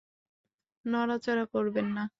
নড়াচড়া 0.85 1.45
করবেন 1.53 1.87
না। 1.95 2.03